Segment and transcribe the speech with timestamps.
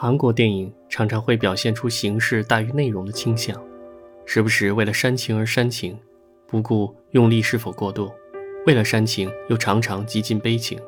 [0.00, 3.60] 韩国电影常常会表现出形式大于内容的倾向，
[4.24, 5.98] 时不时为了煽情而煽情，
[6.46, 8.06] 不顾用力是否过度；
[8.64, 10.78] 为了煽情又常常极尽悲情；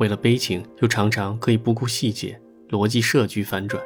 [0.00, 2.36] 为了悲情又常常可以不顾细节，
[2.70, 3.80] 逻辑设局反转。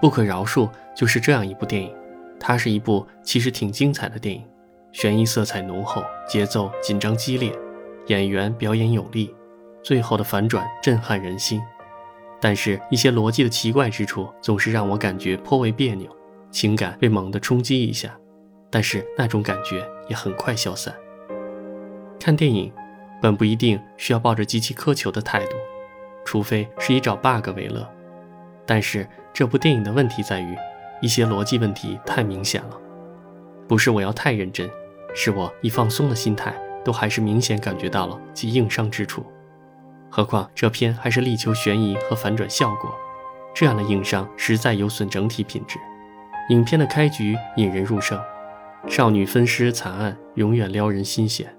[0.00, 1.94] 不可饶恕就是这样一部电影，
[2.40, 4.42] 它是一部其实挺精彩的电影，
[4.90, 7.52] 悬疑色彩浓厚，节奏紧张激烈，
[8.06, 9.34] 演员表演有力，
[9.82, 11.60] 最后的反转震撼人心。
[12.44, 16.10] 但是，一些逻辑的奇怪之处总是让我感觉颇为别扭，
[16.50, 18.18] 情感被猛地冲击一下，
[18.68, 20.92] 但是那种感觉也很快消散。
[22.18, 22.72] 看电影，
[23.22, 25.52] 本不一定需要抱着极其苛求的态度，
[26.24, 27.88] 除非是以找 bug 为乐。
[28.66, 30.56] 但是这部电影的问题在于，
[31.00, 32.76] 一些逻辑问题太明显了，
[33.68, 34.68] 不是我要太认真，
[35.14, 36.52] 是我以放松的心态，
[36.84, 39.24] 都还是明显感觉到了其硬伤之处。
[40.14, 42.94] 何况这片还是力求悬疑和反转效果，
[43.54, 45.78] 这样的硬伤实在有损整体品质。
[46.50, 48.20] 影片的开局引人入胜，
[48.86, 51.56] 少女分尸惨案永远撩人心弦，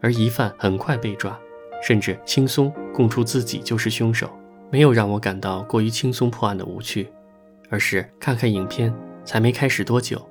[0.00, 1.38] 而疑犯很快被抓，
[1.82, 4.30] 甚至轻松供出自己就是凶手，
[4.70, 7.12] 没有让我感到过于轻松破案的无趣，
[7.68, 8.94] 而是看看影片
[9.26, 10.26] 才没开始多久，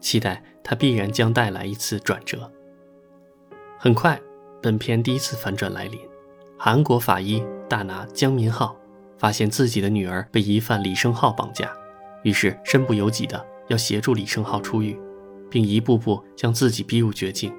[0.00, 2.50] 期待它必然将带来一次转折。
[3.78, 4.20] 很快，
[4.60, 6.09] 本片第一次反转来临。
[6.62, 8.76] 韩国法医大拿姜民浩
[9.16, 11.72] 发现自己的女儿被疑犯李胜浩绑架，
[12.22, 14.94] 于是身不由己的要协助李胜浩出狱，
[15.50, 17.50] 并一步步将自己逼入绝境。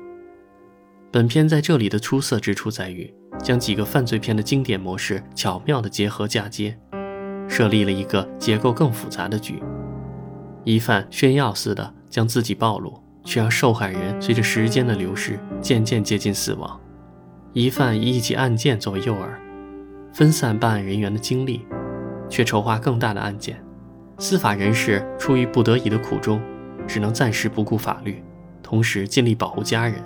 [1.10, 6.78] 本片在这里的出色之处在于，将几个犯罪片的经典模式巧妙的结合嫁接，
[7.48, 9.64] 设立了一个结构更复杂的局。
[10.64, 16.80] 疑犯炫耀似的将自己暴露，却让受害人随着时间的流逝渐渐接近死亡。
[17.54, 19.28] 疑犯以一起案件作为诱饵，
[20.14, 21.66] 分散办案人员的精力，
[22.30, 23.62] 却筹划更大的案件。
[24.20, 26.42] 司法人士出于不得已的苦衷，
[26.88, 28.24] 只能暂时不顾法律，
[28.64, 30.02] 同时尽力保护家人，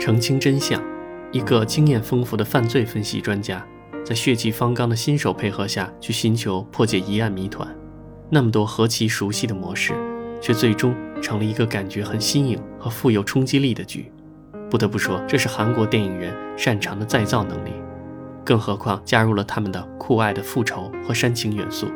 [0.00, 0.82] 澄清真相。
[1.30, 3.62] 一个经验丰富的犯罪分析专家，
[4.02, 7.68] 在血气方刚的新手配合下去寻求破解疑案谜团。
[8.30, 9.92] 那么多何其熟悉的模式，
[10.40, 14.10] 却最终成了一个感觉很新颖和富有冲击力的局。
[14.72, 17.72] 不得不说，这是韩国电影人擅长的再造能力，
[18.42, 21.88] 更何况加入了他们的酷爱的复仇和煽情元素，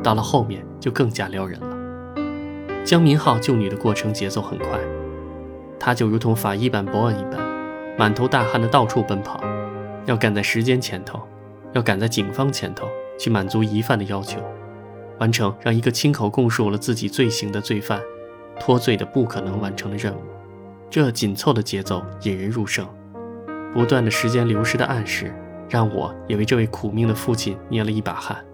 [0.00, 1.76] 到了后面就更加撩人了。
[2.84, 4.78] 姜民浩救女的过程节奏很快，
[5.76, 7.40] 他就如同法医版伯恩一般，
[7.98, 9.42] 满头大汗的到处奔跑，
[10.06, 11.20] 要赶在时间前头，
[11.72, 12.86] 要赶在警方前头
[13.18, 14.40] 去满足疑犯的要求，
[15.18, 18.00] 完成让一个亲口供述了自己罪行的罪犯
[18.60, 20.20] 脱罪的不可能完成的任务。
[20.90, 22.84] 这紧凑的节奏引人入胜，
[23.72, 25.32] 不断的时间流逝的暗示，
[25.68, 28.44] 让我也为这位苦命的父亲捏了一把汗，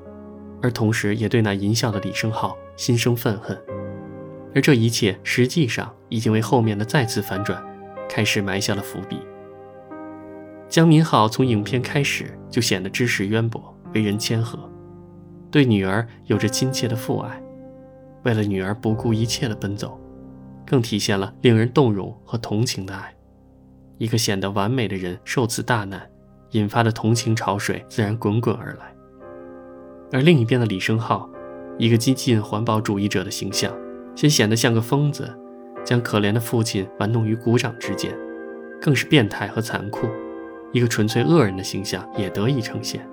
[0.60, 3.58] 而同时也对那淫笑的李胜浩心生愤恨。
[4.54, 7.62] 而这一切实际上已经为后面的再次反转
[8.06, 9.18] 开始埋下了伏笔。
[10.68, 14.58] 江民浩从影片开始就显得知识渊博，为人谦和，
[15.50, 17.42] 对女儿有着亲切的父爱，
[18.24, 19.98] 为了女儿不顾一切的奔走。
[20.66, 23.14] 更体现了令人动容和同情的爱。
[23.98, 26.10] 一个显得完美的人受此大难，
[26.50, 28.94] 引发的同情潮水自然滚滚而来。
[30.12, 31.30] 而另一边的李胜浩，
[31.78, 33.74] 一个激进环保主义者的形象，
[34.14, 35.34] 先显得像个疯子，
[35.84, 38.14] 将可怜的父亲玩弄于股掌之间，
[38.80, 40.06] 更是变态和残酷。
[40.72, 43.08] 一个纯粹恶人的形象也得以呈现。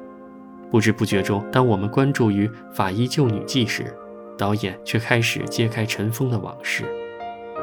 [0.70, 3.86] 不知不觉中，当我们关注于法医救女记时，
[4.38, 6.84] 导演却开始揭开尘封的往事。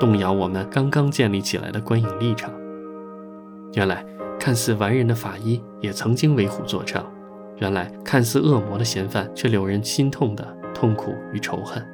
[0.01, 2.51] 动摇我们刚刚建立起来的观影立场。
[3.75, 4.05] 原来
[4.39, 7.05] 看似完人的法医也曾经为虎作伥，
[7.59, 11.87] 原来看似恶魔的嫌犯却留人心痛的痛苦与仇恨。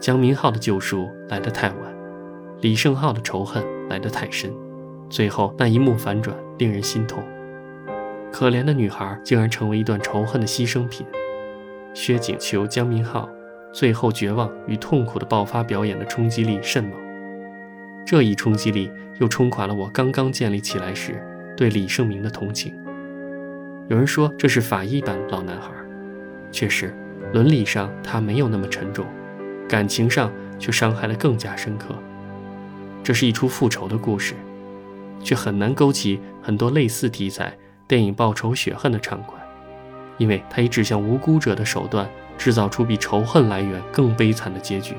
[0.00, 1.78] 江明浩的救赎来得太晚，
[2.60, 4.52] 李胜浩的仇恨来得太深，
[5.08, 7.22] 最后那一幕反转令人心痛。
[8.32, 11.06] 可怜的女孩竟然成为一段仇恨的牺牲品。
[11.94, 13.28] 薛景求、江明浩。
[13.72, 16.92] 最后，绝望与痛苦的爆发表演的冲击力甚猛，
[18.04, 18.90] 这一冲击力
[19.20, 21.22] 又冲垮了我刚刚建立起来时
[21.56, 22.74] 对李胜明的同情。
[23.88, 25.70] 有人说这是法医版老男孩，
[26.50, 26.92] 确实，
[27.32, 29.06] 伦理上他没有那么沉重，
[29.68, 31.94] 感情上却伤害得更加深刻。
[33.04, 34.34] 这是一出复仇的故事，
[35.22, 37.56] 却很难勾起很多类似题材
[37.86, 39.38] 电影报仇雪恨的畅快，
[40.18, 42.08] 因为他以指向无辜者的手段。
[42.40, 44.96] 制造出比仇恨来源更悲惨的结局，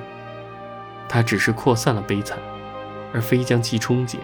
[1.10, 2.38] 它只是扩散了悲惨，
[3.12, 4.20] 而非将其终结。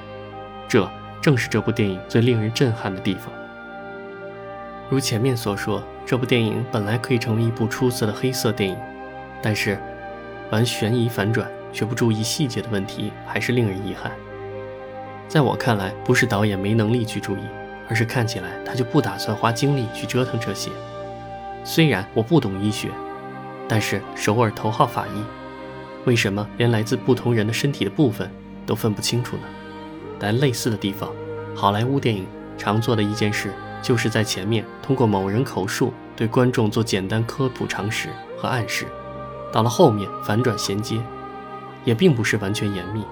[0.67, 0.87] 这
[1.19, 3.33] 正是这部电影最令人震撼的地方。
[4.87, 8.77] 如前面所说，这部电影本来可以成为一部出色的黑色电影，
[9.41, 9.79] 但是
[10.51, 14.11] 玩悬疑反转却不注意细节的问题，还是令人遗憾。
[15.27, 17.41] 在我看来，不是导演没能力去注意，
[17.89, 20.69] 而是看起来他就不打算花精力去折腾这些。
[21.63, 22.89] 虽然我不懂医学，
[23.67, 25.23] 但是首尔头号法医，
[26.05, 28.31] 为什么连来自不同人的身体的部分
[28.65, 29.43] 都分不清楚呢？
[30.19, 31.11] 但类似的地方，
[31.53, 32.25] 好莱坞电影
[32.57, 38.85] 常做的一件事，就是在前面通过某人口述对观众做简单科普常识和暗示，
[39.51, 40.99] 到了后面反转衔接，
[41.83, 43.03] 也并不是完全严密，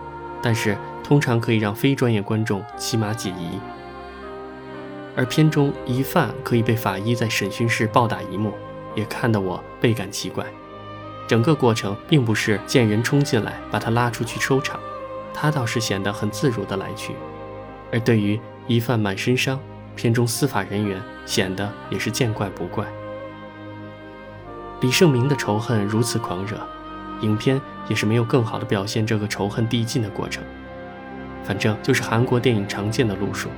[0.41, 3.59] 但是通常可以让非专业观众起码解疑。
[5.15, 8.53] 而片中疑犯可以被法医在审讯室暴打一幕，
[8.95, 10.45] 也看得我倍感奇怪。
[11.27, 14.79] 整个过程并不是见人冲进来把他拉出去收场，
[15.33, 17.13] 他倒是显得很自如的来去。
[17.91, 19.59] 而对于疑犯满身伤，
[19.95, 22.85] 片中司法人员显得也是见怪不怪。
[24.81, 26.57] 李胜明的仇恨如此狂热，
[27.21, 30.43] 影片也是没有更好的表现这个仇恨递进的过程。
[31.43, 33.49] 反正就是韩国电影常见的路数。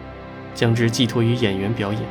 [0.53, 2.01] 将之寄托于演员表演，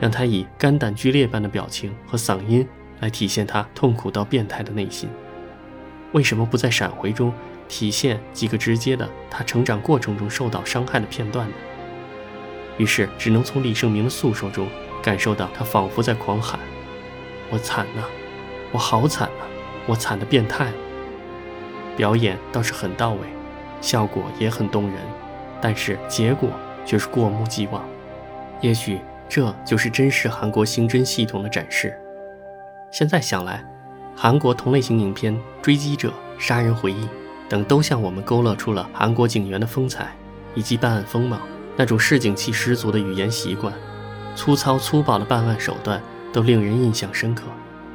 [0.00, 2.66] 让他以肝胆俱裂般的表情和嗓音
[3.00, 5.08] 来体现他痛苦到变态的内心。
[6.12, 7.32] 为什么不在闪回中
[7.68, 11.54] 体现几个直接的他成长过程中受到伤害的片段呢？
[12.78, 14.66] 于是只能从李胜明的诉说中
[15.02, 16.58] 感受到他仿佛在狂喊
[17.50, 18.02] ：“我惨呐，
[18.72, 19.44] 我好惨呐，
[19.86, 20.72] 我惨的变态。”
[21.96, 23.18] 表演倒是很到位，
[23.80, 24.96] 效果也很动人，
[25.60, 26.48] 但是结果。
[26.86, 27.84] 却是过目即忘，
[28.62, 28.98] 也许
[29.30, 31.96] 这就是真实韩国刑侦系统的展示。
[32.90, 33.64] 现在想来，
[34.16, 35.32] 韩国同类型影片
[35.62, 37.04] 《追击者》《杀人回忆》
[37.48, 40.12] 等都向我们勾勒出了韩国警员的风采
[40.56, 41.38] 以及办案风貌，
[41.76, 43.72] 那种市井气十足的语言习惯，
[44.34, 46.02] 粗糙粗暴的办案手段
[46.32, 47.44] 都令人印象深刻。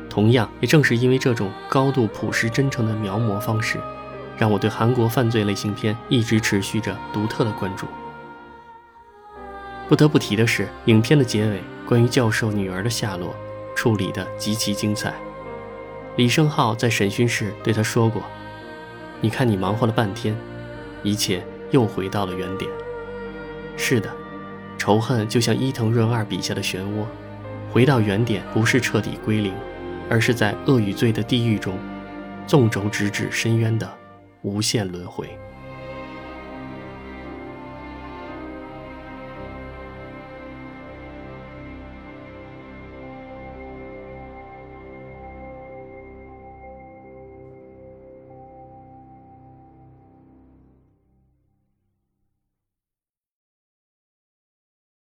[0.10, 3.78] 同样，也正是因为这种高度朴实真诚的描摹方式，
[4.38, 7.86] 让我对韩国犯罪类型片一直持续着独特的关注。
[9.88, 13.36] 不得不提的是，影片的结尾关于教授女儿的下落
[13.76, 15.14] 处理的极其精彩。
[16.16, 18.24] 李胜浩在审讯室对他说过
[19.22, 20.36] ：“你看，你忙活了半天，
[21.04, 22.72] 一切又回到了原点。”
[23.78, 24.10] 是的，
[24.78, 27.06] 仇恨就像伊藤润二笔下的漩涡，
[27.72, 29.54] 回到原点不是彻底归零，
[30.10, 31.78] 而是在恶与罪的地狱中，
[32.48, 33.88] 纵轴直至深渊的
[34.42, 35.38] 无限轮回。